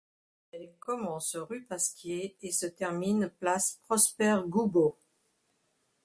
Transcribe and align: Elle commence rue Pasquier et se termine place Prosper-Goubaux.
Elle 0.51 0.71
commence 0.79 1.35
rue 1.35 1.61
Pasquier 1.63 2.35
et 2.41 2.51
se 2.51 2.65
termine 2.65 3.29
place 3.39 3.79
Prosper-Goubaux. 3.83 4.97